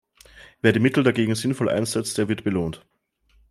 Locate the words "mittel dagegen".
0.79-1.35